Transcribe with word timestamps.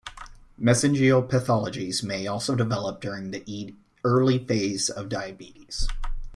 Mesangial 0.59 1.21
pathologies 1.29 2.01
may 2.03 2.25
also 2.25 2.55
develop 2.55 3.01
during 3.01 3.29
the 3.29 3.75
early 4.03 4.43
phase 4.43 4.89
of 4.89 5.09
diabetes. 5.09 5.87